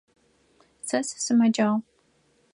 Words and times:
Сэ 0.87 0.99
сысымэджагъ. 1.07 1.77